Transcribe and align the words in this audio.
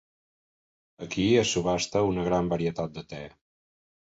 Aquí 1.07 1.25
es 1.43 1.51
subhasta 1.57 2.03
una 2.13 2.25
gran 2.31 2.51
varietat 2.55 2.99
de 2.99 3.05
te. 3.13 3.21